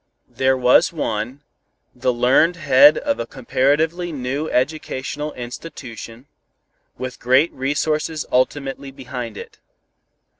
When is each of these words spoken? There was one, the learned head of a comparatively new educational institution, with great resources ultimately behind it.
There 0.31 0.57
was 0.57 0.91
one, 0.91 1.41
the 1.93 2.11
learned 2.11 2.55
head 2.55 2.97
of 2.97 3.19
a 3.19 3.27
comparatively 3.27 4.11
new 4.11 4.49
educational 4.49 5.31
institution, 5.33 6.25
with 6.97 7.19
great 7.19 7.53
resources 7.53 8.25
ultimately 8.31 8.89
behind 8.89 9.37
it. 9.37 9.59